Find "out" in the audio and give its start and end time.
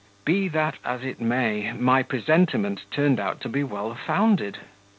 3.19-3.39